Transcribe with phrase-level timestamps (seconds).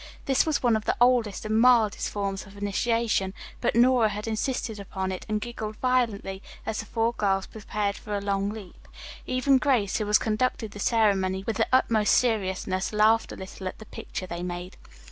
[0.25, 4.79] This was one of the oldest and mildest forms of initiation, but Nora had insisted
[4.79, 8.87] upon it, and giggled violently as the four girls prepared for a long leap.
[9.27, 13.77] Even Grace, who was conducting the ceremony with the utmost seriousness, laughed a little at
[13.77, 14.75] the picture they made.